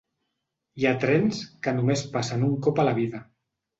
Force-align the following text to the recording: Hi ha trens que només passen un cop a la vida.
Hi 0.79 0.87
ha 0.87 0.93
trens 1.03 1.41
que 1.67 1.73
només 1.81 2.05
passen 2.17 2.47
un 2.49 2.57
cop 2.69 2.83
a 2.85 2.87
la 2.89 2.99
vida. 3.03 3.23